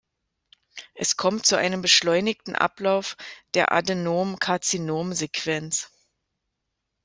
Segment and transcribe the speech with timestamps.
[0.95, 3.15] Es kommt zu einem beschleunigten Ablauf
[3.53, 5.91] der Adenom-Karzinom-Sequenz.